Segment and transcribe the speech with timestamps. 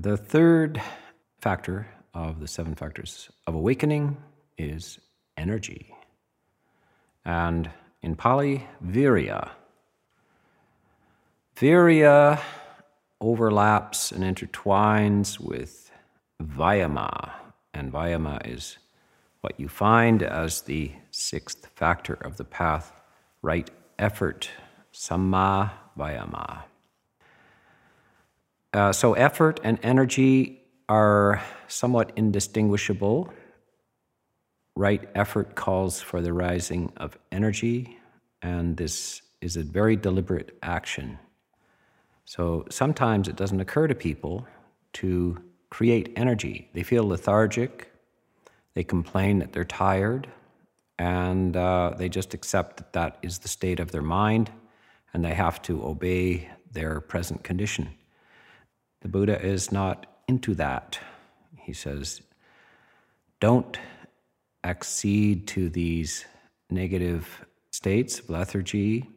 [0.00, 0.80] The third
[1.40, 4.16] factor of the seven factors of awakening
[4.56, 5.00] is
[5.36, 5.92] energy.
[7.24, 7.68] And
[8.00, 9.50] in Pali, virya.
[11.56, 12.40] Virya
[13.20, 15.90] overlaps and intertwines with
[16.40, 17.32] Vayama,
[17.74, 18.78] and Vayama is
[19.40, 22.92] what you find as the sixth factor of the path
[23.42, 23.68] right
[23.98, 24.48] effort,
[24.92, 26.67] Samma Vayama.
[28.78, 33.28] Uh, so, effort and energy are somewhat indistinguishable.
[34.76, 37.98] Right effort calls for the rising of energy,
[38.40, 41.18] and this is a very deliberate action.
[42.24, 44.46] So sometimes it doesn't occur to people
[44.92, 46.70] to create energy.
[46.72, 47.90] They feel lethargic,
[48.74, 50.28] they complain that they're tired,
[51.00, 54.52] and uh, they just accept that that is the state of their mind,
[55.12, 57.97] and they have to obey their present condition.
[59.00, 60.98] The Buddha is not into that.
[61.56, 62.20] He says,
[63.40, 63.78] don't
[64.64, 66.24] accede to these
[66.70, 69.08] negative states of lethargy.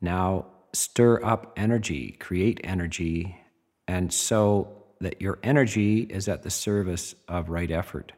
[0.00, 3.38] Now stir up energy, create energy,
[3.86, 8.12] and so that your energy is at the service of right effort.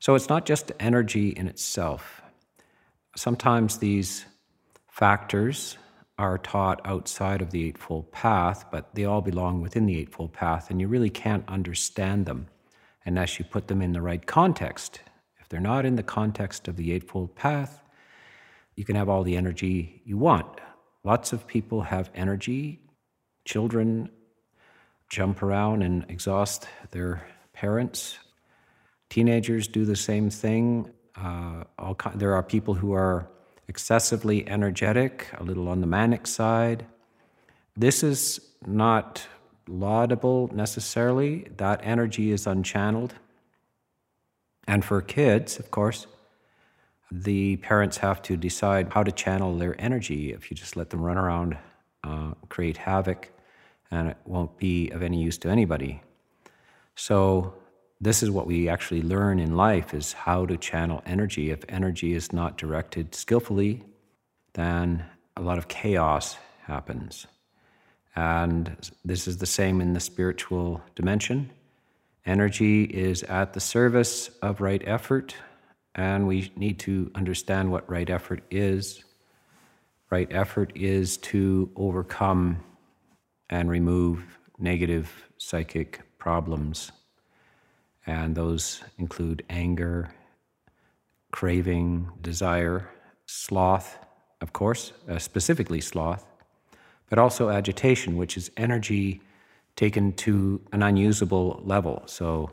[0.00, 2.20] So it's not just energy in itself.
[3.16, 4.26] Sometimes these
[4.90, 5.78] factors
[6.18, 10.70] are taught outside of the Eightfold Path, but they all belong within the Eightfold Path,
[10.70, 12.46] and you really can't understand them
[13.04, 15.00] unless you put them in the right context.
[15.38, 17.82] If they're not in the context of the Eightfold Path,
[18.74, 20.60] you can have all the energy you want.
[21.04, 22.80] Lots of people have energy.
[23.44, 24.10] Children
[25.08, 28.18] jump around and exhaust their parents.
[29.08, 30.90] Teenagers do the same thing.
[31.14, 33.30] Uh, all, there are people who are
[33.68, 36.86] excessively energetic, a little on the manic side.
[37.76, 39.26] This is not
[39.68, 41.48] laudable necessarily.
[41.56, 43.12] That energy is unchanneled.
[44.68, 46.06] And for kids, of course,
[47.10, 50.32] the parents have to decide how to channel their energy.
[50.32, 51.56] If you just let them run around,
[52.02, 53.30] uh, create havoc,
[53.90, 56.02] and it won't be of any use to anybody.
[56.96, 57.54] So
[58.00, 61.50] this is what we actually learn in life is how to channel energy.
[61.50, 63.82] If energy is not directed skillfully,
[64.52, 65.04] then
[65.36, 67.26] a lot of chaos happens.
[68.14, 71.50] And this is the same in the spiritual dimension.
[72.24, 75.34] Energy is at the service of right effort,
[75.94, 79.04] and we need to understand what right effort is.
[80.10, 82.62] Right effort is to overcome
[83.48, 84.24] and remove
[84.58, 86.90] negative psychic problems.
[88.06, 90.10] And those include anger,
[91.32, 92.88] craving, desire,
[93.26, 93.98] sloth,
[94.40, 96.24] of course, uh, specifically sloth,
[97.10, 99.20] but also agitation, which is energy
[99.74, 102.02] taken to an unusable level.
[102.06, 102.50] So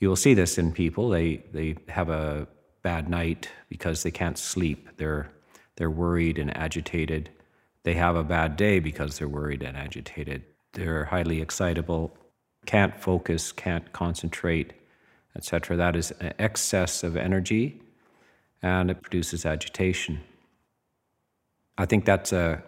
[0.00, 1.08] you will see this in people.
[1.08, 2.46] They, they have a
[2.82, 4.88] bad night because they can't sleep.
[4.96, 5.30] They're,
[5.76, 7.30] they're worried and agitated.
[7.82, 10.44] They have a bad day because they're worried and agitated.
[10.72, 12.16] They're highly excitable,
[12.66, 14.72] can't focus, can't concentrate,
[15.36, 15.76] etc.
[15.76, 17.80] That is an excess of energy
[18.62, 20.20] and it produces agitation.
[21.76, 22.62] I think that's a,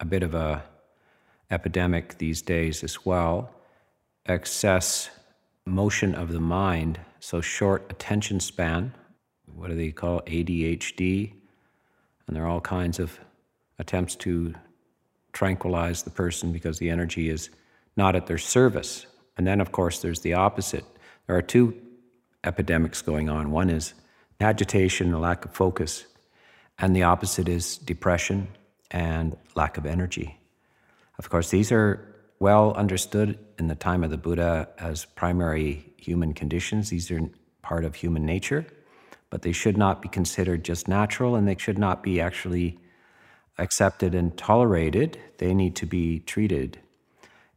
[0.00, 0.64] a bit of a
[1.50, 3.50] epidemic these days as well.
[4.26, 5.10] Excess
[5.66, 8.92] motion of the mind, so short attention span,
[9.54, 11.32] what do they call ADHD?
[12.26, 13.20] And there are all kinds of
[13.78, 14.54] attempts to
[15.32, 17.50] tranquilize the person because the energy is
[17.96, 19.06] not at their service.
[19.36, 20.84] And then, of course, there's the opposite.
[21.26, 21.74] There are two
[22.44, 23.50] epidemics going on.
[23.50, 23.94] One is
[24.40, 26.04] agitation, a lack of focus,
[26.78, 28.48] and the opposite is depression
[28.90, 30.38] and lack of energy.
[31.18, 32.08] Of course, these are
[32.40, 36.90] well understood in the time of the Buddha as primary human conditions.
[36.90, 37.20] These are
[37.62, 38.66] part of human nature
[39.32, 42.78] but they should not be considered just natural and they should not be actually
[43.56, 45.18] accepted and tolerated.
[45.38, 46.78] They need to be treated.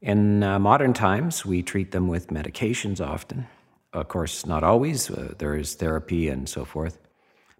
[0.01, 3.47] In uh, modern times, we treat them with medications often.
[3.95, 6.99] Of course, not always, uh, there is therapy and so forth.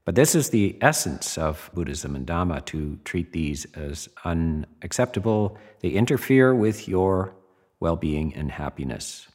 [0.04, 5.58] But this is the essence of Buddhism and Dhamma to treat these as unacceptable.
[5.80, 7.34] They interfere with your
[7.80, 9.28] well being and happiness.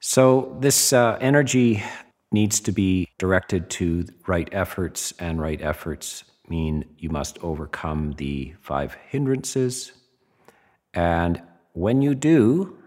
[0.00, 1.82] So, this uh, energy
[2.32, 8.54] needs to be directed to right efforts, and right efforts mean you must overcome the
[8.60, 9.92] five hindrances.
[10.94, 11.40] And
[11.74, 12.78] when you do,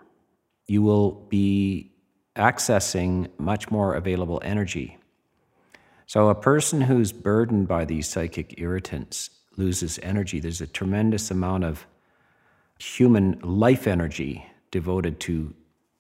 [0.68, 1.95] you will be
[2.36, 4.98] accessing much more available energy.
[6.08, 10.40] So, a person who's burdened by these psychic irritants loses energy.
[10.40, 11.88] There's a tremendous amount of
[12.80, 15.54] human life energy devoted to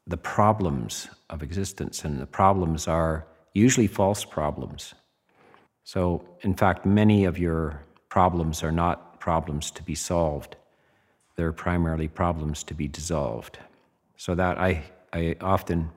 [0.05, 4.93] the problems of existence, and the problems are usually false problems.
[5.83, 10.55] So, in fact, many of your problems are not problems to be solved,
[11.35, 13.57] they're primarily problems to be dissolved.
[14.17, 15.89] So, that I, I often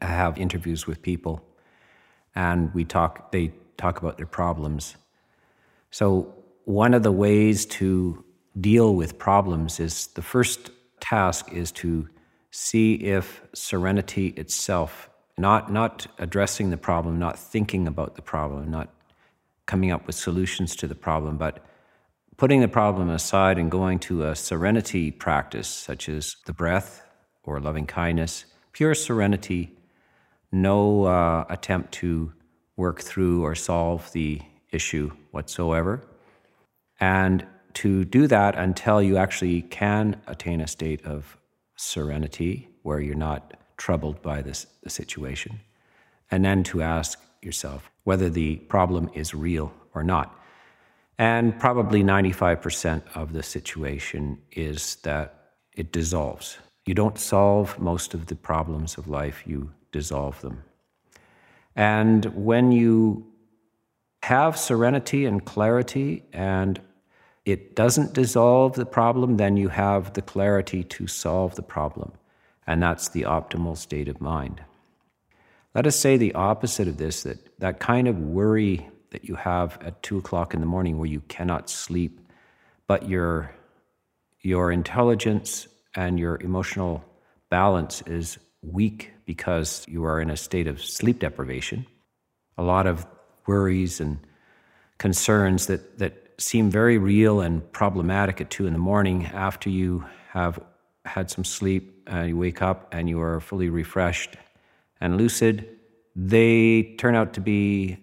[0.00, 1.42] have interviews with people
[2.34, 4.96] and we talk, they talk about their problems.
[5.90, 6.34] So,
[6.64, 8.24] one of the ways to
[8.60, 10.70] deal with problems is the first
[11.00, 12.08] task is to
[12.50, 15.08] see if serenity itself,
[15.38, 18.92] not, not addressing the problem, not thinking about the problem, not
[19.66, 21.64] coming up with solutions to the problem, but
[22.36, 27.04] putting the problem aside and going to a serenity practice, such as the breath
[27.44, 29.76] or loving kindness, pure serenity,
[30.62, 32.32] no uh, attempt to
[32.76, 36.02] work through or solve the issue whatsoever.
[37.00, 41.36] And to do that until you actually can attain a state of
[41.76, 45.60] serenity where you're not troubled by this situation.
[46.30, 50.38] And then to ask yourself whether the problem is real or not.
[51.18, 56.58] And probably 95% of the situation is that it dissolves.
[56.86, 60.62] You don't solve most of the problems of life, you dissolve them.
[61.74, 63.26] And when you
[64.22, 66.80] have serenity and clarity and
[67.44, 72.12] it doesn't dissolve the problem, then you have the clarity to solve the problem.
[72.66, 74.60] And that's the optimal state of mind.
[75.74, 79.78] Let us say the opposite of this that that kind of worry that you have
[79.82, 82.20] at two o'clock in the morning where you cannot sleep,
[82.86, 83.54] but your,
[84.40, 87.04] your intelligence and your emotional
[87.48, 91.84] balance is weak because you are in a state of sleep deprivation.
[92.56, 93.06] A lot of
[93.46, 94.18] worries and
[94.98, 100.04] concerns that, that seem very real and problematic at two in the morning after you
[100.30, 100.58] have
[101.04, 104.36] had some sleep and you wake up and you are fully refreshed
[105.00, 105.68] and lucid,
[106.14, 107.98] they turn out to be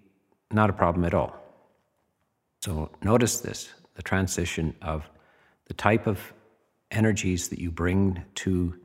[0.52, 1.36] not a problem at all.
[2.62, 5.10] So notice this the transition of
[5.68, 6.34] the type of
[6.92, 8.76] energies that you bring to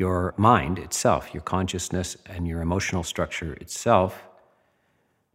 [0.00, 4.22] your mind itself, your consciousness, and your emotional structure itself.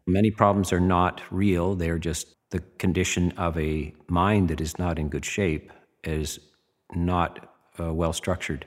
[0.08, 4.98] Many problems are not real, they're just the condition of a mind that is not
[4.98, 5.72] in good shape,
[6.04, 6.40] is
[6.96, 7.48] not
[7.80, 8.66] uh, well structured.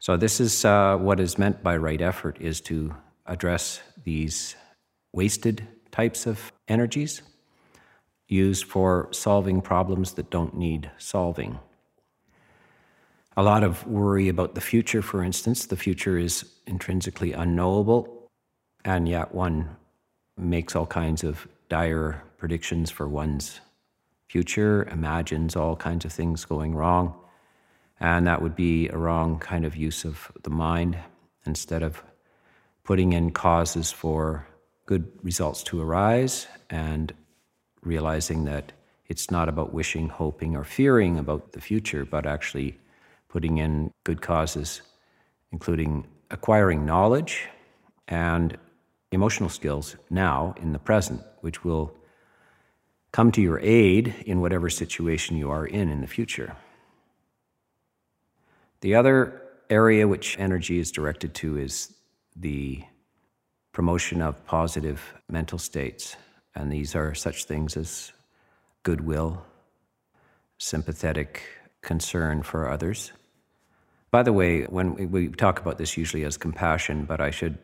[0.00, 2.92] So this is uh, what is meant by right effort is to
[3.26, 4.56] address these
[5.12, 7.22] wasted types of energies
[8.26, 11.60] used for solving problems that don't need solving.
[13.36, 15.66] A lot of worry about the future, for instance.
[15.66, 18.28] The future is intrinsically unknowable,
[18.84, 19.76] and yet one
[20.36, 23.60] makes all kinds of dire predictions for one's
[24.28, 27.14] future, imagines all kinds of things going wrong.
[28.00, 30.98] And that would be a wrong kind of use of the mind
[31.46, 32.02] instead of
[32.84, 34.46] putting in causes for
[34.86, 37.14] good results to arise and
[37.82, 38.72] realizing that
[39.06, 42.78] it's not about wishing, hoping, or fearing about the future, but actually
[43.32, 44.82] putting in good causes,
[45.50, 47.48] including acquiring knowledge
[48.06, 48.56] and
[49.10, 51.94] emotional skills now in the present, which will
[53.10, 56.56] come to your aid in whatever situation you are in in the future.
[58.82, 61.94] The other area which energy is directed to is
[62.36, 62.82] the
[63.72, 66.16] promotion of positive mental states.
[66.54, 68.12] And these are such things as
[68.82, 69.44] goodwill,
[70.58, 71.42] sympathetic
[71.80, 73.12] concern for others.
[74.12, 77.58] By the way, when we talk about this usually as compassion, but I should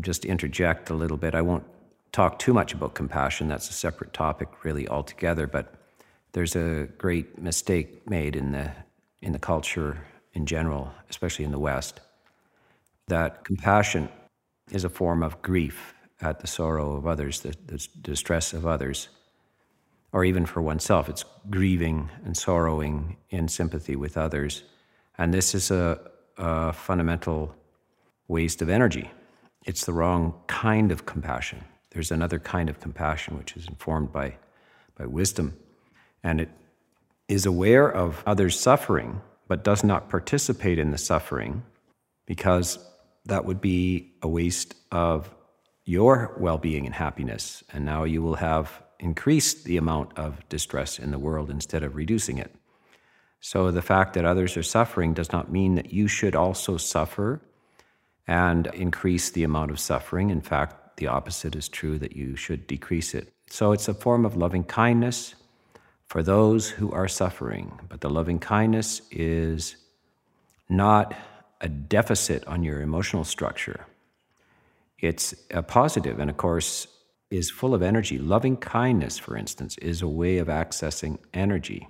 [0.00, 1.34] just interject a little bit.
[1.34, 1.64] I won't
[2.10, 3.46] talk too much about compassion.
[3.46, 5.46] That's a separate topic, really, altogether.
[5.46, 5.74] But
[6.32, 8.72] there's a great mistake made in the
[9.22, 9.98] in the culture
[10.32, 12.00] in general, especially in the West,
[13.08, 14.08] that compassion
[14.70, 19.08] is a form of grief at the sorrow of others, the, the distress of others,
[20.12, 21.08] or even for oneself.
[21.08, 24.62] It's grieving and sorrowing in sympathy with others.
[25.18, 26.00] And this is a,
[26.36, 27.54] a fundamental
[28.28, 29.10] waste of energy.
[29.66, 31.64] It's the wrong kind of compassion.
[31.90, 34.36] There's another kind of compassion which is informed by,
[34.96, 35.56] by wisdom,
[36.22, 36.50] and it
[37.28, 41.62] is aware of others' suffering, but does not participate in the suffering
[42.26, 42.78] because
[43.26, 45.34] that would be a waste of
[45.84, 47.64] your well being and happiness.
[47.72, 51.96] And now you will have increased the amount of distress in the world instead of
[51.96, 52.54] reducing it.
[53.40, 57.40] So the fact that others are suffering does not mean that you should also suffer
[58.26, 60.30] and increase the amount of suffering.
[60.30, 63.32] In fact, the opposite is true that you should decrease it.
[63.48, 65.34] So it's a form of loving kindness
[66.06, 67.78] for those who are suffering.
[67.88, 69.76] But the loving kindness is
[70.68, 71.14] not
[71.60, 73.86] a deficit on your emotional structure.
[74.98, 76.88] It's a positive, and of course,
[77.30, 78.18] is full of energy.
[78.18, 81.88] Loving kindness, for instance, is a way of accessing energy.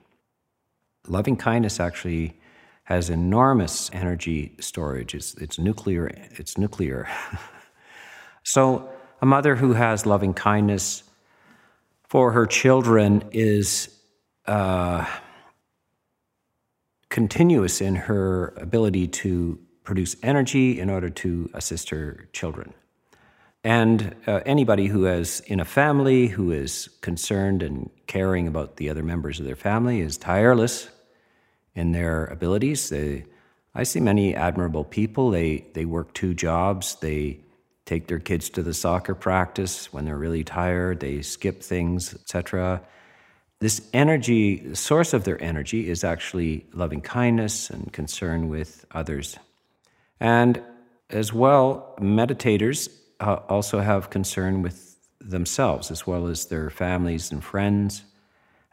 [1.08, 2.38] Loving kindness actually
[2.84, 5.14] has enormous energy storage.
[5.14, 6.10] It's, it's nuclear.
[6.32, 7.08] It's nuclear.
[8.42, 11.02] so, a mother who has loving kindness
[12.04, 13.94] for her children is
[14.46, 15.04] uh,
[17.08, 22.74] continuous in her ability to produce energy in order to assist her children.
[23.64, 28.88] And uh, anybody who is in a family who is concerned and caring about the
[28.88, 30.88] other members of their family is tireless
[31.78, 32.88] in their abilities.
[32.88, 33.24] They,
[33.72, 35.30] I see many admirable people.
[35.30, 36.96] They, they work two jobs.
[36.96, 37.38] They
[37.86, 40.98] take their kids to the soccer practice when they're really tired.
[40.98, 42.82] They skip things, etc.
[43.60, 49.38] This energy, the source of their energy, is actually loving kindness and concern with others.
[50.18, 50.60] And
[51.10, 57.42] as well, meditators uh, also have concern with themselves as well as their families and
[57.42, 58.02] friends.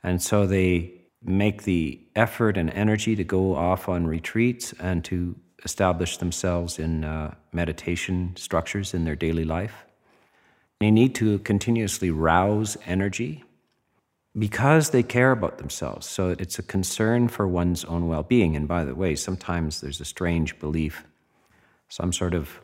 [0.03, 0.94] And so they
[1.25, 7.03] make the effort and energy to go off on retreats and to establish themselves in
[7.03, 9.85] uh, meditation structures in their daily life.
[10.79, 13.43] They need to continuously rouse energy
[14.37, 16.07] because they care about themselves.
[16.07, 18.55] So it's a concern for one's own well being.
[18.55, 21.05] And by the way, sometimes there's a strange belief,
[21.89, 22.59] some sort of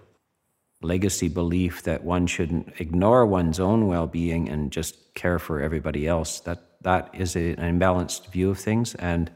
[0.82, 6.40] legacy belief that one shouldn't ignore one's own well-being and just care for everybody else
[6.42, 9.32] that that is an imbalanced view of things and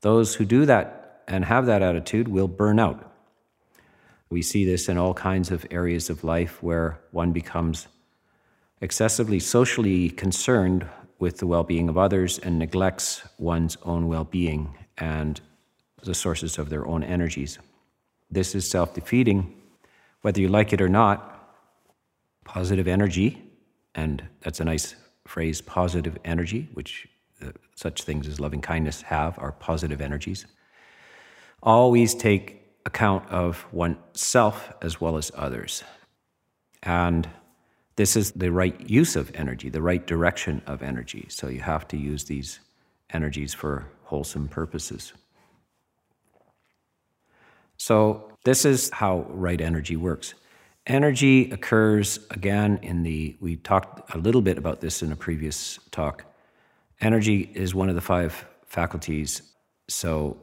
[0.00, 3.10] those who do that and have that attitude will burn out.
[4.30, 7.88] We see this in all kinds of areas of life where one becomes
[8.80, 10.86] excessively socially concerned
[11.18, 15.40] with the well-being of others and neglects one's own well-being and
[16.02, 17.58] the sources of their own energies.
[18.30, 19.54] This is self-defeating
[20.22, 21.28] whether you like it or not,
[22.44, 23.42] positive energy,
[23.94, 24.96] and that's a nice
[25.32, 27.08] phrase, positive energy, which
[27.42, 30.44] uh, such things as loving kindness have, are positive energies.
[31.62, 32.44] Always take
[32.84, 35.84] account of oneself as well as others.
[36.82, 37.26] And
[37.96, 41.24] this is the right use of energy, the right direction of energy.
[41.30, 42.60] So you have to use these
[43.14, 45.14] energies for wholesome purposes.
[47.78, 50.34] So this is how right energy works.
[50.86, 55.78] Energy occurs again in the, we talked a little bit about this in a previous
[55.92, 56.24] talk.
[57.00, 59.42] Energy is one of the five faculties.
[59.88, 60.38] So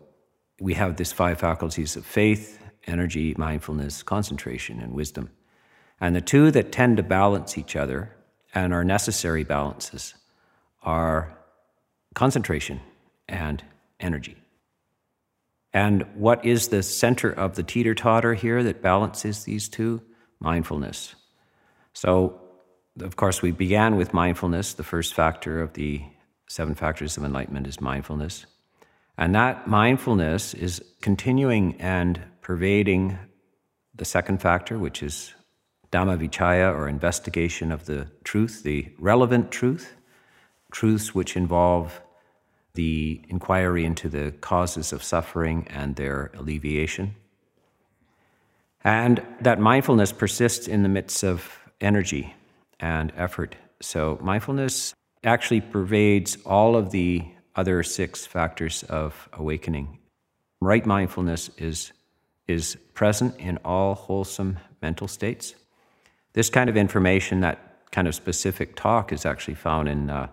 [0.62, 5.30] we have these five faculties of faith, energy, mindfulness, concentration, and wisdom.
[6.00, 8.16] And the two that tend to balance each other
[8.54, 10.14] and are necessary balances
[10.82, 11.38] are
[12.16, 12.80] concentration
[13.28, 13.62] and
[14.00, 14.38] energy.
[15.74, 20.02] And what is the center of the teeter totter here that balances these two?
[20.40, 21.16] Mindfulness.
[21.94, 22.40] So,
[23.02, 24.74] of course, we began with mindfulness.
[24.74, 26.02] The first factor of the
[26.48, 28.46] seven factors of enlightenment is mindfulness.
[29.18, 33.18] And that mindfulness is continuing and pervading
[33.94, 35.34] the second factor, which is
[35.92, 39.94] Dhammavichaya, or investigation of the truth, the relevant truth,
[40.72, 42.02] truths which involve
[42.76, 47.16] the inquiry into the causes of suffering and their alleviation.
[48.84, 52.36] And that mindfulness persists in the midst of energy
[52.80, 53.56] and effort.
[53.82, 54.94] So, mindfulness
[55.24, 60.00] actually pervades all of the other six factors of awakening.
[60.62, 61.92] Right mindfulness is,
[62.48, 65.56] is present in all wholesome mental states.
[66.34, 67.60] This kind of information, that
[67.92, 70.28] kind of specific talk, is actually found in uh,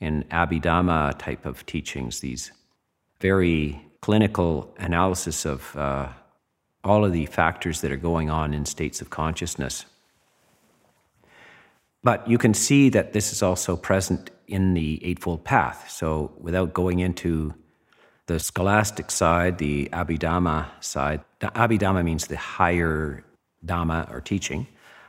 [0.00, 2.52] in Abhidhamma type of teachings, these
[3.20, 6.08] very clinical analysis of uh,
[6.84, 9.84] all of the factors that are going on in states of consciousness.
[12.02, 15.90] But you can see that this is also present in the Eightfold Path.
[15.90, 17.54] So, without going into
[18.26, 23.24] the scholastic side, the Abhidhamma side, the Abhidhamma means the higher
[23.64, 24.66] Dhamma or teaching.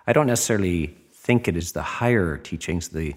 [0.08, 3.16] I don't necessarily think it is the higher teachings, the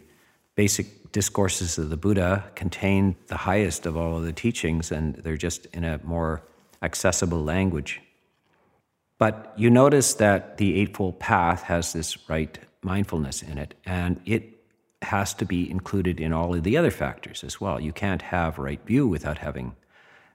[0.54, 5.36] basic discourses of the Buddha contain the highest of all of the teachings, and they're
[5.36, 6.42] just in a more
[6.82, 8.00] accessible language.
[9.22, 14.58] But you notice that the Eightfold Path has this right mindfulness in it, and it
[15.02, 17.78] has to be included in all of the other factors as well.
[17.78, 19.76] You can't have right view without having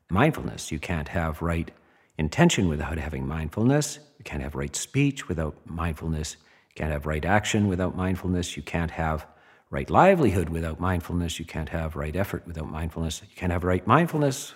[0.10, 0.72] mindfulness.
[0.72, 1.70] You can't have right
[2.17, 4.00] intention without having mindfulness.
[4.20, 6.38] You can't have right speech without mindfulness.
[6.70, 8.56] You can't have right action without mindfulness.
[8.56, 9.27] You can't have
[9.70, 11.39] right livelihood without mindfulness.
[11.39, 13.22] You can't have right effort without mindfulness.
[13.22, 14.53] You can't have right mindfulness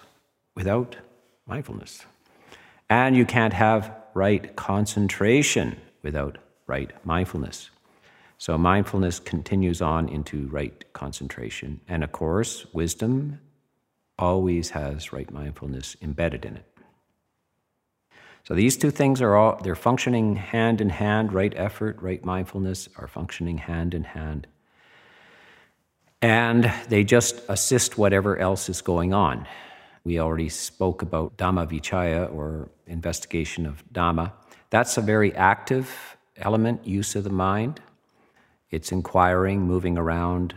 [0.56, 0.96] without
[1.46, 2.06] mindfulness.
[2.90, 6.38] And you can't have right concentration without
[6.68, 7.70] right mindfulness.
[8.38, 11.80] So mindfulness continues on into right concentration.
[11.88, 13.40] And of course, wisdom
[14.18, 16.66] always has right mindfulness embedded in it.
[18.44, 22.90] So these two things are all they're functioning hand in hand, right effort, right mindfulness
[22.98, 24.48] are functioning hand in hand.
[26.22, 29.48] And they just assist whatever else is going on.
[30.04, 34.32] We already spoke about Dhamma Vichaya or investigation of Dhamma.
[34.70, 37.82] That's a very active element, use of the mind.
[38.72, 40.56] It's inquiring, moving around,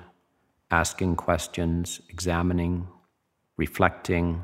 [0.70, 2.86] asking questions, examining,
[3.56, 4.42] reflecting.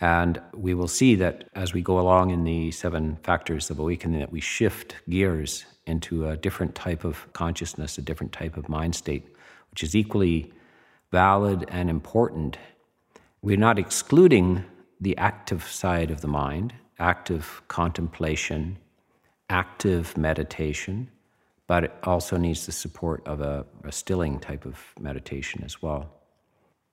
[0.00, 4.20] And we will see that as we go along in the seven factors of awakening,
[4.20, 8.94] that we shift gears into a different type of consciousness, a different type of mind
[8.94, 9.26] state,
[9.70, 10.52] which is equally
[11.10, 12.58] valid and important
[13.42, 14.64] we're not excluding
[15.00, 18.78] the active side of the mind, active contemplation,
[19.50, 21.10] active meditation,
[21.66, 26.08] but it also needs the support of a, a stilling type of meditation as well.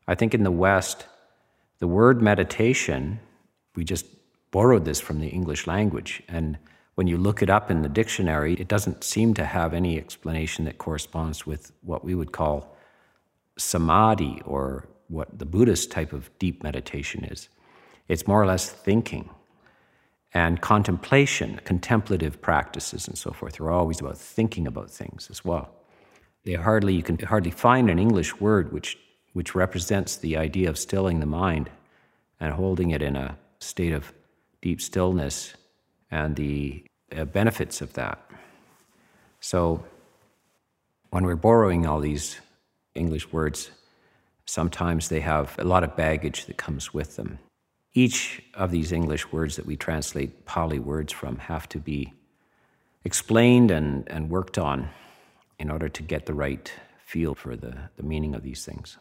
[0.08, 1.06] I think in the West,
[1.78, 3.20] the word meditation,
[3.76, 4.06] we just
[4.52, 6.24] borrowed this from the English language.
[6.28, 6.58] And
[6.96, 10.66] when you look it up in the dictionary, it doesn't seem to have any explanation
[10.66, 12.76] that corresponds with what we would call
[13.58, 17.50] samadhi or what the Buddhist type of deep meditation is.
[18.08, 19.30] It's more or less thinking
[20.34, 25.70] and contemplation, contemplative practices, and so forth are always about thinking about things as well.
[26.46, 28.98] They hardly you can hardly find an English word which
[29.34, 31.70] which represents the idea of stilling the mind
[32.40, 34.14] and holding it in a state of
[34.62, 35.54] deep stillness
[36.12, 36.84] and the
[37.16, 38.20] uh, benefits of that.
[39.40, 39.84] So
[41.12, 42.40] when we're borrowing all these
[42.96, 43.72] English words,
[44.50, 47.38] Sometimes they have a lot of baggage that comes with them.
[47.94, 52.14] Each of these English words that we translate Pali words from have to be
[53.04, 54.90] explained and, and worked on
[55.60, 56.74] in order to get the right
[57.06, 58.98] feel for the, the meaning of these things.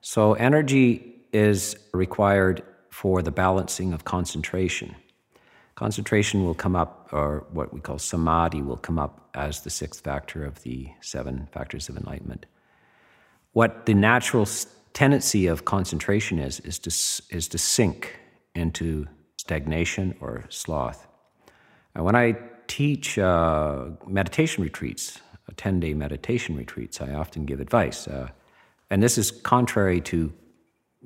[0.00, 4.94] So, energy is required for the balancing of concentration.
[5.74, 10.04] Concentration will come up, or what we call samadhi will come up as the sixth
[10.04, 12.46] factor of the seven factors of enlightenment.
[13.52, 14.46] What the natural
[14.92, 16.90] tendency of concentration is, is to,
[17.36, 18.18] is to sink
[18.54, 21.06] into stagnation or sloth.
[21.94, 22.36] And when I
[22.66, 25.20] teach uh, meditation retreats,
[25.56, 28.08] 10 day meditation retreats, I often give advice.
[28.08, 28.28] Uh,
[28.90, 30.32] and this is contrary to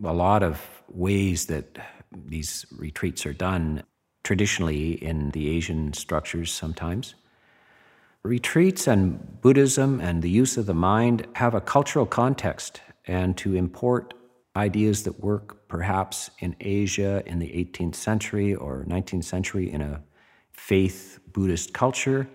[0.05, 1.79] a lot of ways that
[2.13, 3.83] these retreats are done
[4.23, 7.15] traditionally in the Asian structures sometimes.
[8.27, 13.55] Retreats and Buddhism and the use of the mind have a cultural context, and to
[13.55, 14.15] import
[14.57, 20.03] ideas that work perhaps in Asia in the 18th century or 19th century in a
[20.51, 22.29] faith Buddhist culture,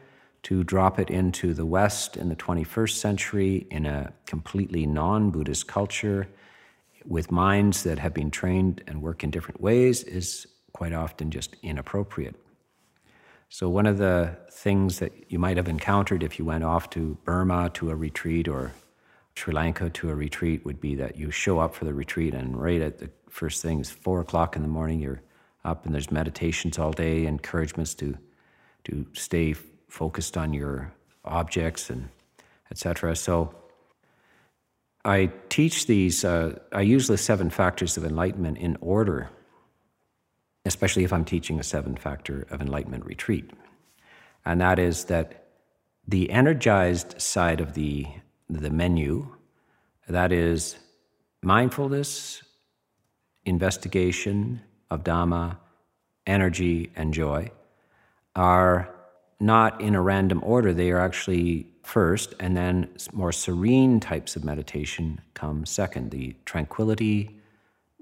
[0.44, 5.68] to drop it into the West in the 21st century in a completely non Buddhist
[5.68, 6.28] culture
[7.06, 11.56] with minds that have been trained and work in different ways is quite often just
[11.62, 12.36] inappropriate.
[13.54, 17.18] So, one of the things that you might have encountered if you went off to
[17.26, 18.72] Burma to a retreat or
[19.36, 22.56] Sri Lanka to a retreat would be that you show up for the retreat, and
[22.56, 25.22] right at the first thing is four o'clock in the morning, you're
[25.66, 28.18] up and there's meditations all day, encouragements to,
[28.86, 29.52] to stay
[29.90, 30.94] focused on your
[31.26, 32.08] objects and
[32.72, 33.18] etc.
[33.18, 33.54] So,
[35.04, 39.30] I teach these, uh, I use the seven factors of enlightenment in order
[40.66, 43.52] especially if I'm teaching a seven factor of enlightenment retreat.
[44.46, 45.48] And that is that
[46.08, 48.08] the energized side of the,
[48.50, 49.36] the menu,
[50.08, 50.78] that is
[51.42, 52.44] mindfulness,
[53.46, 55.58] investigation of Dhamma,
[56.28, 57.52] energy, and joy,
[58.36, 58.94] are
[59.40, 60.74] not in a random order.
[60.74, 66.12] They are actually first, and then more serene types of meditation come second.
[66.12, 67.40] The tranquility,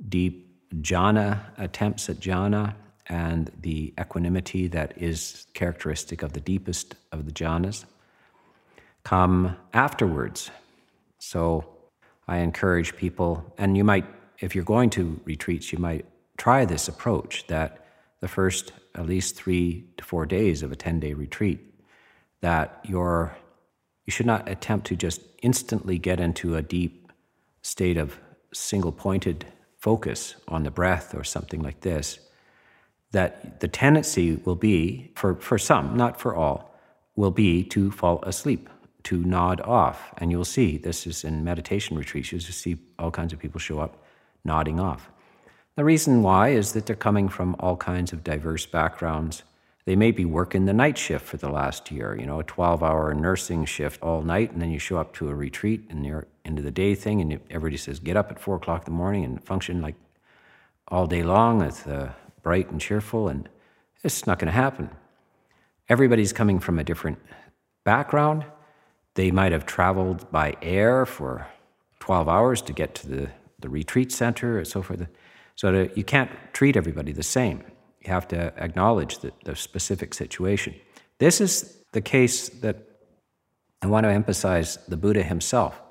[0.10, 2.76] deep jhana attempts at jhana
[3.08, 7.86] and the equanimity that is characteristic of the deepest of the jhanas
[9.04, 10.52] come afterwards.
[11.18, 11.66] So
[12.28, 14.06] I encourage people, and you might,
[14.40, 16.06] if you're going to retreats, you might
[16.38, 17.86] try this approach that
[18.22, 21.60] the first at least three to four days of a 10 day retreat,
[22.42, 23.36] that you're,
[24.06, 27.12] you should not attempt to just instantly get into a deep
[27.62, 28.20] state of
[28.54, 29.46] single pointed
[29.80, 32.20] focus on the breath or something like this,
[33.12, 36.76] that the tendency will be, for, for some, not for all,
[37.16, 38.70] will be to fall asleep,
[39.04, 40.14] to nod off.
[40.18, 43.80] And you'll see this is in meditation retreats, you'll see all kinds of people show
[43.80, 44.04] up
[44.44, 45.10] nodding off.
[45.76, 49.44] The reason why is that they're coming from all kinds of diverse backgrounds.
[49.86, 52.84] They may be working the night shift for the last year, you know, a 12
[52.84, 56.28] hour nursing shift all night, and then you show up to a retreat and you're
[56.46, 59.24] into the day thing, and everybody says, get up at four o'clock in the morning
[59.24, 59.96] and function like
[60.88, 62.12] all day long It's uh,
[62.42, 63.48] bright and cheerful, and
[64.04, 64.90] it's not going to happen.
[65.88, 67.20] Everybody's coming from a different
[67.84, 68.46] background.
[69.16, 71.48] They might have traveled by air for
[72.00, 75.08] 12 hours to get to the, the retreat center and so forth.
[75.56, 77.64] So to, you can't treat everybody the same.
[78.02, 80.76] You have to acknowledge the, the specific situation.
[81.18, 82.78] This is the case that
[83.82, 85.82] I want to emphasize the Buddha himself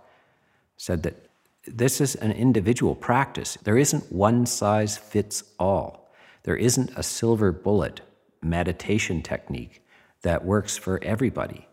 [0.77, 1.27] said that
[1.66, 3.59] this is an individual practice.
[3.62, 6.11] There isn't one size fits all.
[6.44, 8.01] There isn't a silver bullet
[8.42, 9.83] meditation technique
[10.23, 11.66] that works for everybody.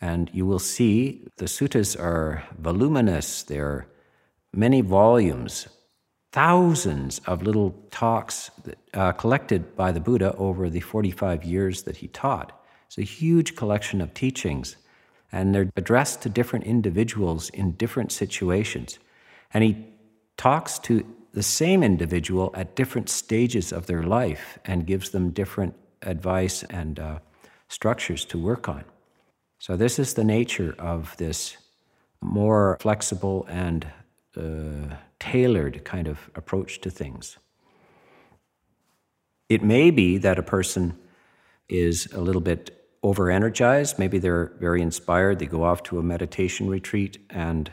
[0.00, 3.86] And you will see the suttas are voluminous, they're
[4.52, 5.68] many volumes,
[6.32, 8.50] thousands of little talks
[8.94, 12.58] uh, collected by the Buddha over the 45 years that he taught.
[12.86, 14.76] It's a huge collection of teachings,
[15.30, 18.98] and they're addressed to different individuals in different situations.
[19.52, 19.86] And he
[20.38, 25.74] talks to the same individual at different stages of their life and gives them different
[26.02, 27.18] advice and uh,
[27.68, 28.84] structures to work on.
[29.58, 31.56] So, this is the nature of this
[32.20, 33.86] more flexible and
[34.36, 37.38] uh, tailored kind of approach to things.
[39.48, 40.98] It may be that a person
[41.68, 42.62] is a little bit
[43.04, 44.00] over energized.
[44.00, 45.38] Maybe they're very inspired.
[45.38, 47.70] They go off to a meditation retreat and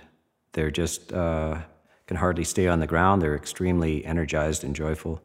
[0.53, 1.61] they're just uh,
[2.05, 3.23] can hardly stay on the ground.
[3.23, 5.19] They're extremely energized and joyful.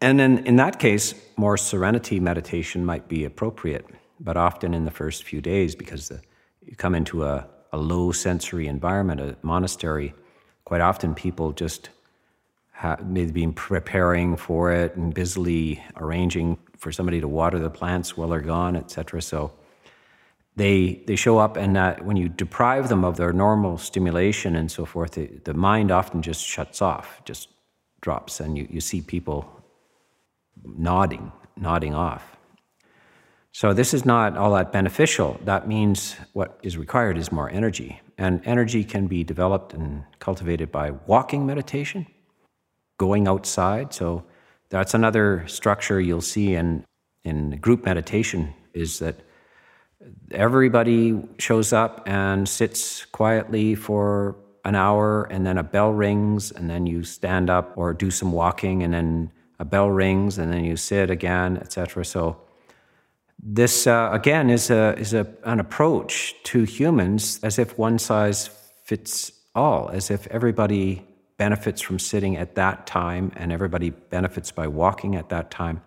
[0.00, 3.84] And then in that case, more serenity meditation might be appropriate
[4.18, 6.22] but often in the first few days because the,
[6.62, 10.14] you come into a, a low sensory environment, a monastery,
[10.64, 11.90] quite often people just
[12.72, 18.16] have maybe been preparing for it and busily arranging for somebody to water the plants
[18.16, 19.22] while they're gone, etc.
[19.22, 19.52] So
[20.56, 24.70] they they show up, and uh, when you deprive them of their normal stimulation and
[24.70, 27.48] so forth, the, the mind often just shuts off, just
[28.00, 29.48] drops, and you, you see people
[30.64, 32.36] nodding, nodding off.
[33.52, 35.38] So this is not all that beneficial.
[35.44, 38.00] That means what is required is more energy.
[38.16, 42.06] And energy can be developed and cultivated by walking meditation,
[42.98, 43.92] going outside.
[43.92, 44.24] So
[44.70, 46.84] that's another structure you'll see in,
[47.24, 49.16] in group meditation is that
[50.30, 56.68] everybody shows up and sits quietly for an hour and then a bell rings and
[56.70, 60.64] then you stand up or do some walking and then a bell rings and then
[60.64, 62.04] you sit again, etc.
[62.04, 62.36] So
[63.46, 68.48] this, uh, again, is, a, is a, an approach to humans as if one size
[68.84, 74.66] fits all, as if everybody benefits from sitting at that time and everybody benefits by
[74.66, 75.82] walking at that time.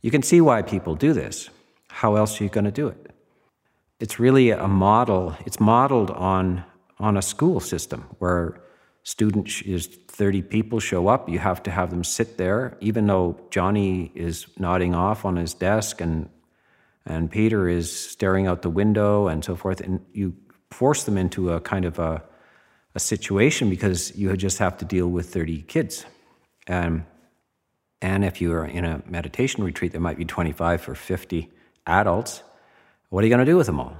[0.00, 1.50] You can see why people do this.
[1.88, 3.10] How else are you going to do it?
[3.98, 6.64] It's really a model, it's modeled on,
[7.00, 8.60] on a school system where
[9.02, 13.38] students is 30 people show up you have to have them sit there even though
[13.50, 16.28] johnny is nodding off on his desk and
[17.06, 19.80] and Peter is staring out the window and so forth.
[19.80, 20.34] And you
[20.70, 22.22] force them into a kind of a,
[22.94, 26.04] a situation because you just have to deal with 30 kids.
[26.68, 27.06] Um,
[28.02, 31.50] and if you are in a meditation retreat, there might be 25 or 50
[31.86, 32.42] adults.
[33.08, 33.96] What are you going to do with them all?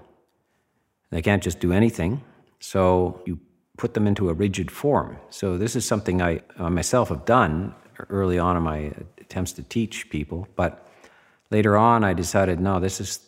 [1.11, 2.23] They can't just do anything.
[2.59, 3.39] So you
[3.77, 5.19] put them into a rigid form.
[5.31, 7.75] So this is something I uh, myself have done
[8.11, 10.49] early on in my attempts to teach people.
[10.57, 10.86] But
[11.51, 13.21] later on, I decided no, this is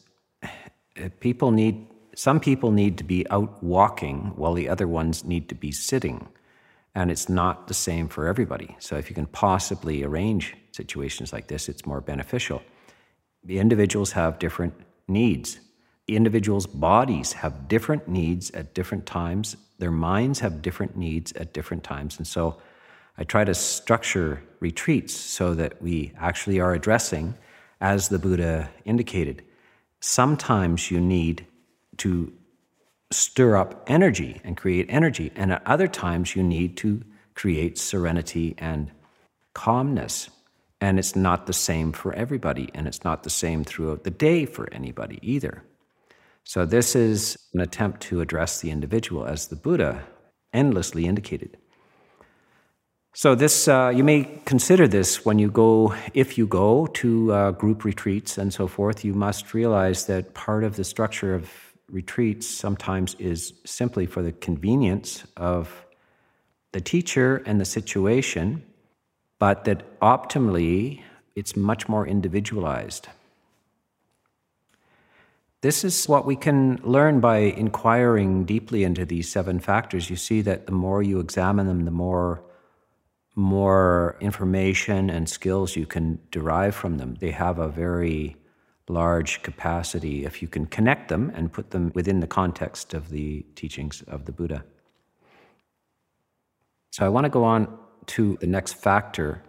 [1.21, 5.55] people need some people need to be out walking while the other ones need to
[5.55, 6.27] be sitting.
[6.93, 8.75] And it's not the same for everybody.
[8.81, 12.61] So if you can possibly arrange situations like this, it's more beneficial.
[13.45, 14.75] The individuals have different
[15.07, 15.61] needs.
[16.09, 19.57] The individuals' bodies have different needs at different times.
[19.79, 22.19] Their minds have different needs at different times.
[22.19, 22.61] And so
[23.17, 27.35] I try to structure retreats so that we actually are addressing
[27.81, 29.43] as the Buddha indicated,
[30.01, 31.47] sometimes you need
[31.99, 32.33] to
[33.11, 37.03] stir up energy and create energy, and at other times you need to
[37.35, 38.91] create serenity and
[39.55, 40.31] calmness.
[40.81, 44.47] And it's not the same for everybody, and it's not the same throughout the day
[44.47, 45.65] for anybody either.
[46.45, 50.05] So, this is an attempt to address the individual as the Buddha
[50.53, 51.58] endlessly indicated.
[53.19, 57.51] So this, uh, you may consider this when you go, if you go to uh,
[57.51, 59.05] group retreats and so forth.
[59.05, 61.51] You must realize that part of the structure of
[61.91, 65.85] retreats sometimes is simply for the convenience of
[66.71, 68.63] the teacher and the situation
[69.41, 71.03] but that optimally
[71.35, 73.09] it's much more individualized.
[75.61, 80.09] This is what we can learn by inquiring deeply into these seven factors.
[80.09, 82.45] You see that the more you examine them, the more
[83.39, 87.15] more information and skills you can derive from them.
[87.21, 88.37] They have a very
[88.89, 93.43] large capacity if you can connect them and put them within the context of the
[93.55, 94.65] teachings of the Buddha.
[96.91, 99.45] So I want to go on to the next factor,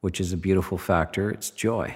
[0.00, 1.94] which is a beautiful factor it's joy.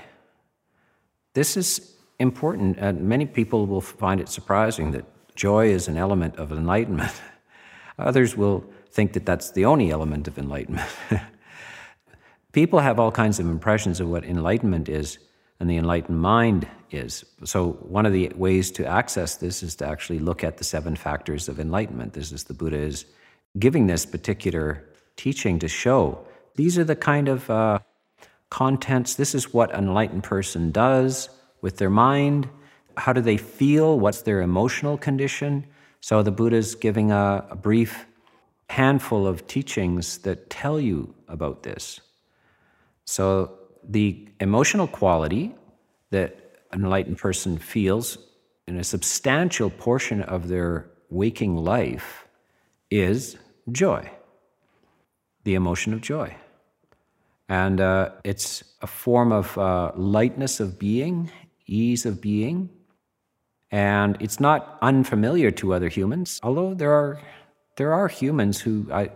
[1.32, 6.36] This is important, and many people will find it surprising that joy is an element
[6.36, 7.12] of enlightenment.
[7.98, 8.62] Others will
[8.94, 10.88] think that that's the only element of enlightenment.
[12.52, 15.18] People have all kinds of impressions of what enlightenment is
[15.58, 17.24] and the enlightened mind is.
[17.44, 20.94] So, one of the ways to access this is to actually look at the seven
[20.94, 22.12] factors of enlightenment.
[22.12, 23.04] This is the Buddha is
[23.58, 24.84] giving this particular
[25.16, 27.80] teaching to show these are the kind of uh,
[28.50, 31.28] contents, this is what an enlightened person does
[31.62, 32.48] with their mind.
[32.96, 33.98] How do they feel?
[33.98, 35.66] What's their emotional condition?
[36.00, 38.06] So, the Buddha is giving a, a brief
[38.68, 42.00] handful of teachings that tell you about this.
[43.04, 45.54] So, the emotional quality
[46.10, 48.18] that an enlightened person feels
[48.66, 52.26] in a substantial portion of their waking life
[52.90, 53.36] is
[53.70, 54.10] joy,
[55.44, 56.34] the emotion of joy.
[57.48, 61.30] And uh, it's a form of uh, lightness of being,
[61.66, 62.70] ease of being.
[63.70, 67.20] And it's not unfamiliar to other humans, although there are
[67.76, 69.10] there are humans who I,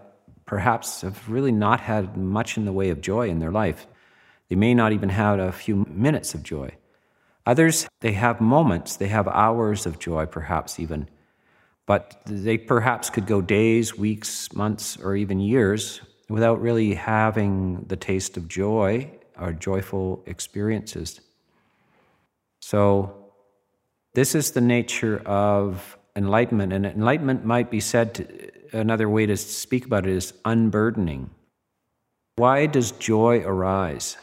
[0.45, 3.87] perhaps have really not had much in the way of joy in their life.
[4.49, 6.73] They may not even have a few minutes of joy.
[7.47, 11.09] Others, they have moments, they have hours of joy, perhaps even.
[11.87, 17.97] But they perhaps could go days, weeks, months, or even years without really having the
[17.97, 21.21] taste of joy or joyful experiences.
[22.61, 23.33] So,
[24.15, 26.73] this is the nature of enlightenment.
[26.73, 31.31] And enlightenment might be said to, another way to speak about it is unburdening.
[32.37, 34.19] Why does joy arise?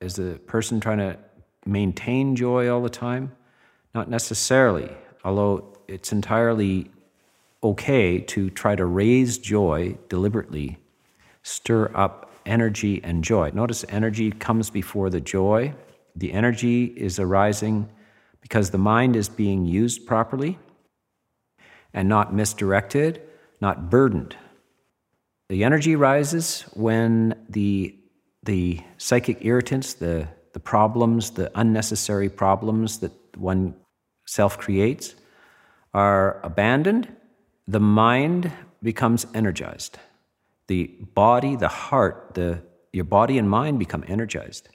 [0.00, 1.18] Is the person trying to
[1.66, 3.32] maintain joy all the time?
[3.94, 4.90] Not necessarily,
[5.24, 6.90] although it's entirely
[7.62, 10.78] okay to try to raise joy deliberately,
[11.42, 13.50] stir up energy and joy.
[13.52, 15.74] Notice energy comes before the joy.
[16.16, 17.88] The energy is arising
[18.40, 20.58] because the mind is being used properly
[21.92, 23.20] and not misdirected,
[23.60, 24.36] not burdened.
[25.48, 27.96] The energy rises when the,
[28.44, 33.74] the psychic irritants, the, the problems, the unnecessary problems that one
[34.26, 35.16] self creates,
[35.92, 37.08] are abandoned.
[37.66, 39.98] The mind becomes energized.
[40.68, 44.68] The body, the heart, the, your body and mind become energized.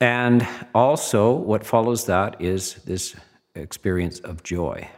[0.00, 3.16] And also, what follows that is this
[3.54, 4.90] experience of joy.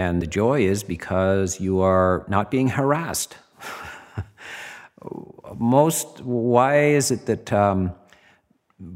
[0.00, 3.36] And the joy is because you are not being harassed.
[5.58, 7.92] Most, why is it that um,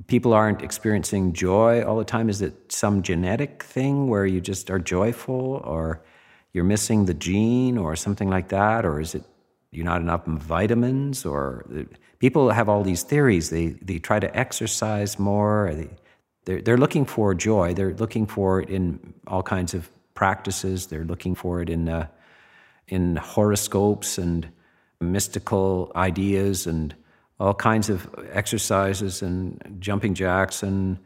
[0.07, 2.31] people aren't experiencing joy all the time?
[2.31, 6.01] Is it some genetic thing where you just are joyful, or
[6.55, 8.87] you're missing the gene, or something like that?
[8.87, 9.25] Or is it
[9.73, 11.27] you're not enough vitamins?
[11.27, 11.67] Or
[12.19, 13.51] people have all these theories.
[13.51, 15.71] They, they try to exercise more.
[15.75, 15.91] They,
[16.47, 17.75] they're, they're looking for joy.
[17.75, 20.87] They're looking for it in all kinds of practices.
[20.87, 22.07] They're looking for it in, uh,
[22.89, 24.49] in horoscopes and
[25.01, 26.95] mystical ideas and
[27.41, 30.99] all kinds of exercises and jumping jacks and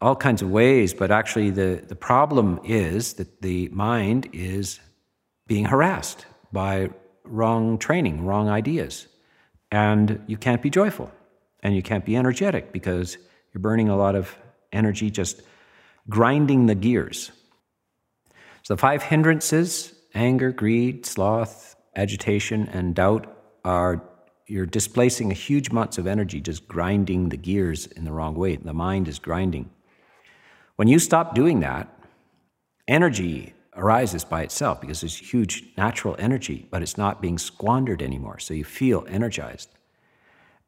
[0.00, 0.92] all kinds of ways.
[0.92, 4.80] But actually, the, the problem is that the mind is
[5.46, 6.90] being harassed by
[7.24, 9.06] wrong training, wrong ideas.
[9.70, 11.10] And you can't be joyful
[11.62, 13.16] and you can't be energetic because
[13.52, 14.36] you're burning a lot of
[14.72, 15.42] energy just
[16.08, 17.32] grinding the gears.
[18.66, 23.32] So the five hindrances anger, greed, sloth, agitation, and doubt
[23.64, 24.02] are
[24.48, 28.56] you're displacing a huge amounts of energy just grinding the gears in the wrong way.
[28.56, 29.70] The mind is grinding.
[30.74, 31.96] When you stop doing that,
[32.88, 38.40] energy arises by itself because there's huge natural energy, but it's not being squandered anymore.
[38.40, 39.68] So you feel energized.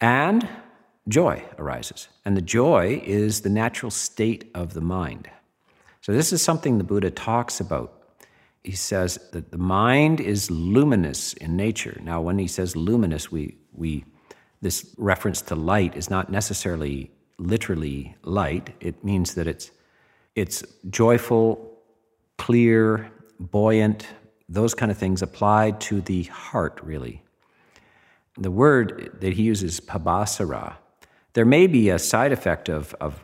[0.00, 0.48] And
[1.08, 2.06] joy arises.
[2.24, 5.28] And the joy is the natural state of the mind.
[6.08, 7.92] So, this is something the Buddha talks about.
[8.64, 12.00] He says that the mind is luminous in nature.
[12.02, 14.06] Now, when he says luminous, we, we,
[14.62, 18.74] this reference to light is not necessarily literally light.
[18.80, 19.70] It means that it's,
[20.34, 21.78] it's joyful,
[22.38, 24.06] clear, buoyant,
[24.48, 27.22] those kind of things applied to the heart, really.
[28.38, 30.76] the word that he uses, pabhassara,
[31.34, 33.22] there may be a side effect of, of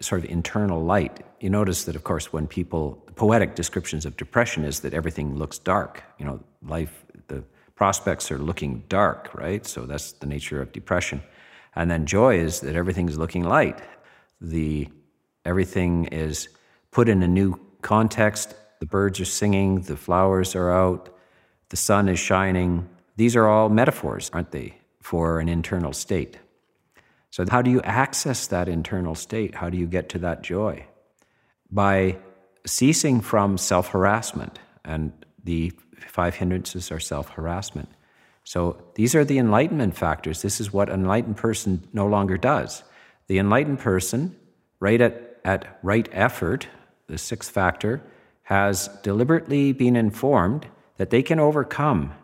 [0.00, 1.24] sort of internal light.
[1.40, 5.58] You notice that, of course, when people, poetic descriptions of depression is that everything looks
[5.58, 6.02] dark.
[6.18, 7.44] You know, life, the
[7.76, 9.64] prospects are looking dark, right?
[9.66, 11.22] So that's the nature of depression.
[11.76, 13.80] And then joy is that everything's looking light.
[14.40, 14.88] The
[15.44, 16.48] everything is
[16.90, 18.54] put in a new context.
[18.80, 21.14] The birds are singing, the flowers are out,
[21.68, 22.88] the sun is shining.
[23.16, 26.38] These are all metaphors, aren't they, for an internal state.
[27.34, 29.56] So, how do you access that internal state?
[29.56, 30.86] How do you get to that joy?
[31.68, 32.18] By
[32.64, 35.72] ceasing from self harassment, and the
[36.06, 37.88] five hindrances are self harassment.
[38.44, 40.42] So, these are the enlightenment factors.
[40.42, 42.84] This is what an enlightened person no longer does.
[43.26, 44.36] The enlightened person,
[44.78, 46.68] right at, at right effort,
[47.08, 48.00] the sixth factor,
[48.44, 50.68] has deliberately been informed
[50.98, 52.14] that they can overcome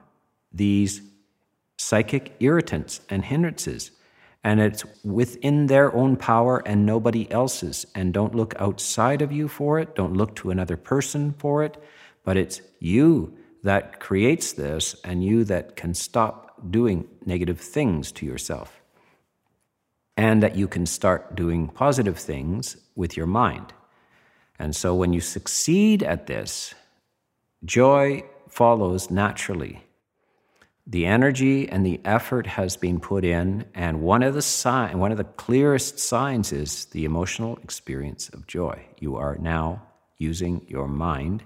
[0.53, 1.03] these
[1.79, 3.91] psychic irritants and hindrances
[4.43, 7.87] and it's within their own power and nobody else's.
[7.95, 11.77] And don't look outside of you for it, don't look to another person for it,
[12.25, 18.27] but it's you that creates this and you that can stop doing negative things to
[18.27, 18.81] yourself.
[20.17, 23.73] And that you can start doing positive things with your mind.
[24.59, 26.75] And so when you succeed at this,
[27.65, 29.83] joy follows naturally
[30.91, 35.13] the energy and the effort has been put in, and one of the sign, one
[35.13, 38.85] of the clearest signs is the emotional experience of joy.
[38.99, 39.83] You are now
[40.19, 41.45] using your mind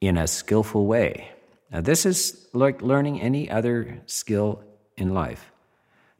[0.00, 1.30] in a skillful way.
[1.70, 4.64] Now, this is like learning any other skill
[4.96, 5.52] in life.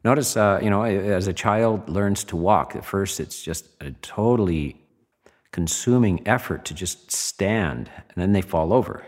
[0.03, 3.89] Notice, uh, you know, as a child learns to walk, at first it's just a
[4.03, 4.79] totally
[5.51, 9.03] consuming effort to just stand, and then they fall over.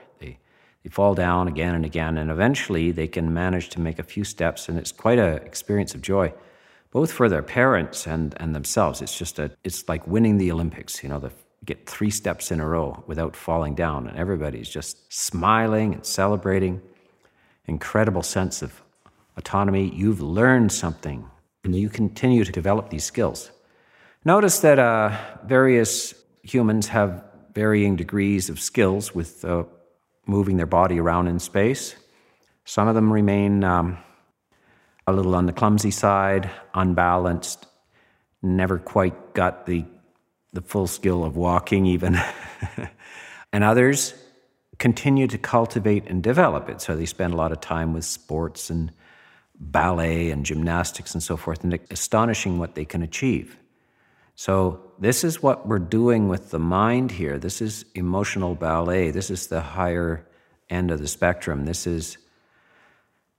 [0.83, 4.23] They fall down again and again, and eventually they can manage to make a few
[4.23, 6.33] steps, and it's quite an experience of joy,
[6.91, 9.01] both for their parents and, and themselves.
[9.01, 11.31] It's just a, it's like winning the Olympics, you know, the
[11.63, 16.81] get three steps in a row without falling down, and everybody's just smiling and celebrating.
[17.67, 18.81] Incredible sense of
[19.37, 19.91] autonomy.
[19.93, 21.29] You've learned something,
[21.63, 23.51] and you continue to develop these skills.
[24.25, 25.15] Notice that uh,
[25.45, 29.63] various humans have varying degrees of skills with uh,
[30.25, 31.95] moving their body around in space.
[32.65, 33.97] Some of them remain um,
[35.07, 37.67] a little on the clumsy side, unbalanced,
[38.41, 39.85] never quite got the,
[40.53, 42.19] the full skill of walking, even.
[43.53, 44.13] and others
[44.79, 46.81] continue to cultivate and develop it.
[46.81, 48.91] So they spend a lot of time with sports and
[49.59, 53.57] ballet and gymnastics and so forth, and astonishing what they can achieve.
[54.35, 57.37] So, this is what we're doing with the mind here.
[57.37, 59.11] This is emotional ballet.
[59.11, 60.27] This is the higher
[60.69, 61.65] end of the spectrum.
[61.65, 62.17] This is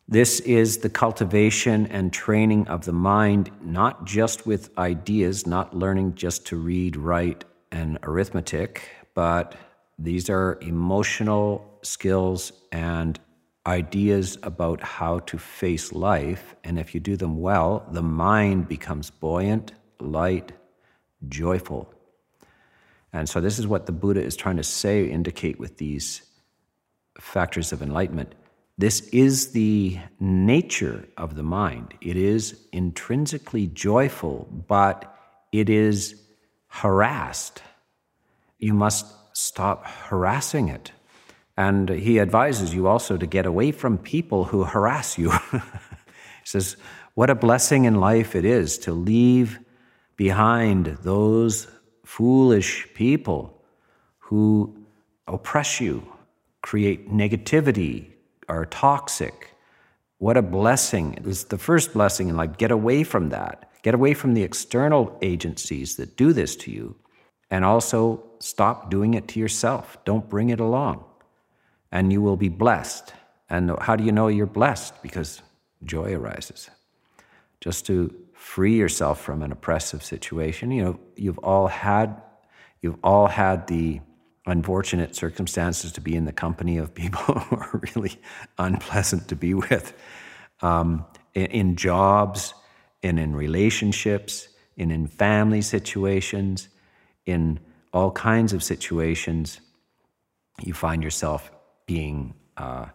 [0.08, 6.16] this is the cultivation and training of the mind, not just with ideas, not learning
[6.16, 9.54] just to read, write, and arithmetic, but
[9.98, 13.18] these are emotional skills and
[13.66, 16.56] ideas about how to face life.
[16.64, 20.52] And if you do them well, the mind becomes buoyant, light,
[21.28, 21.92] joyful.
[23.12, 26.22] And so, this is what the Buddha is trying to say, indicate with these
[27.20, 28.34] factors of enlightenment.
[28.78, 31.94] This is the nature of the mind.
[32.00, 35.14] It is intrinsically joyful, but
[35.52, 36.20] it is
[36.68, 37.62] harassed.
[38.58, 39.06] You must
[39.36, 40.92] stop harassing it.
[41.56, 45.30] And he advises you also to get away from people who harass you.
[45.52, 45.60] he
[46.44, 46.76] says,
[47.14, 49.58] What a blessing in life it is to leave
[50.16, 51.68] behind those
[52.04, 53.62] foolish people
[54.18, 54.76] who
[55.26, 56.06] oppress you,
[56.62, 58.10] create negativity,
[58.48, 59.54] are toxic.
[60.18, 61.18] What a blessing.
[61.24, 62.56] It's the first blessing in life.
[62.58, 63.70] Get away from that.
[63.82, 66.96] Get away from the external agencies that do this to you.
[67.50, 69.96] And also stop doing it to yourself.
[70.04, 71.04] Don't bring it along.
[71.90, 73.12] And you will be blessed.
[73.50, 75.02] And how do you know you're blessed?
[75.02, 75.42] Because
[75.84, 76.70] joy arises.
[77.60, 80.72] Just to free yourself from an oppressive situation.
[80.72, 82.20] You know, you've all had
[82.80, 84.00] you've all had the
[84.46, 88.20] unfortunate circumstances to be in the company of people who are really
[88.58, 89.94] unpleasant to be with
[90.60, 92.52] um, in, in, jobs
[93.04, 96.68] and in relationships and in family situations
[97.24, 97.60] in
[97.92, 99.60] all kinds of situations
[100.60, 101.52] you find yourself
[101.86, 102.86] being uh,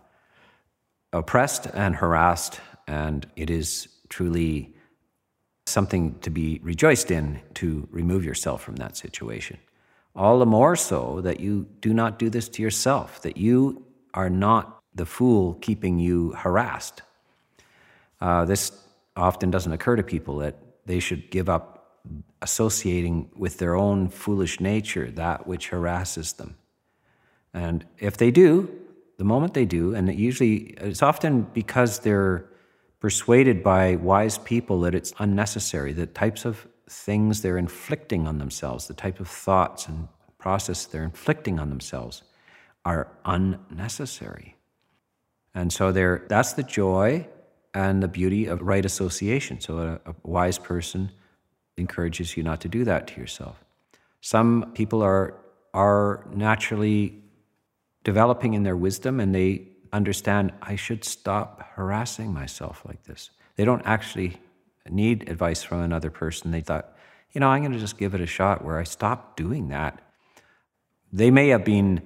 [1.14, 4.74] oppressed and harassed and it is truly
[5.68, 9.58] something to be rejoiced in to remove yourself from that situation.
[10.16, 14.30] All the more so that you do not do this to yourself, that you are
[14.30, 17.02] not the fool keeping you harassed.
[18.20, 18.72] Uh, this
[19.16, 20.56] often doesn't occur to people that
[20.86, 22.02] they should give up
[22.42, 26.56] associating with their own foolish nature that which harasses them.
[27.54, 28.70] And if they do,
[29.18, 32.46] the moment they do, and it usually it's often because they're
[33.00, 38.88] persuaded by wise people that it's unnecessary, the types of things they're inflicting on themselves,
[38.88, 42.24] the type of thoughts and process they're inflicting on themselves
[42.86, 44.56] are unnecessary.
[45.54, 47.28] And so there that's the joy
[47.74, 49.60] and the beauty of right association.
[49.60, 51.12] So a, a wise person
[51.76, 53.64] encourages you not to do that to yourself.
[54.22, 55.36] Some people are
[55.74, 57.22] are naturally
[58.04, 63.30] developing in their wisdom and they understand I should stop harassing myself like this.
[63.56, 64.38] They don't actually
[64.90, 66.52] need advice from another person.
[66.52, 66.96] They thought,
[67.32, 70.02] you know, I'm going to just give it a shot where I stop doing that.
[71.12, 72.02] They may have been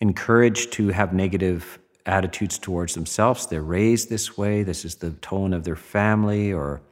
[0.00, 3.46] encouraged to have negative attitudes towards themselves.
[3.46, 4.62] They're raised this way.
[4.62, 6.82] This is the tone of their family or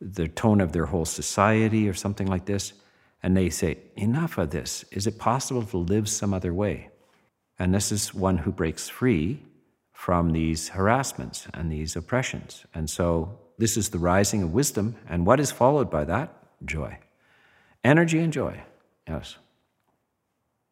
[0.00, 2.72] the tone of their whole society or something like this.
[3.22, 4.84] And they say, enough of this.
[4.90, 6.90] Is it possible to live some other way?
[7.58, 9.42] And this is one who breaks free
[9.96, 12.66] from these harassments and these oppressions.
[12.74, 14.94] And so this is the rising of wisdom.
[15.08, 16.36] And what is followed by that?
[16.66, 16.98] Joy.
[17.82, 18.60] Energy and joy.
[19.08, 19.38] Yes.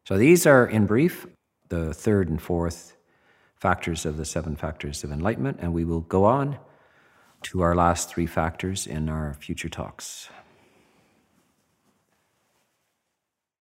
[0.05, 1.25] So these are, in brief,
[1.69, 2.95] the third and fourth
[3.55, 5.57] factors of the seven factors of enlightenment.
[5.59, 6.59] And we will go on
[7.41, 10.29] to our last three factors in our future talks.